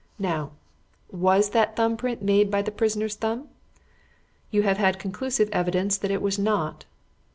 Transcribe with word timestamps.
"Now, 0.17 0.53
was 1.11 1.51
that 1.51 1.75
thumb 1.75 1.95
print 1.95 2.23
made 2.23 2.49
by 2.49 2.63
the 2.63 2.71
prisoner's 2.71 3.13
thumb? 3.13 3.49
You 4.49 4.63
have 4.63 4.77
had 4.77 4.97
conclusive 4.97 5.47
evidence 5.51 5.95
that 5.99 6.09
it 6.09 6.23
was 6.23 6.39
not. 6.39 6.85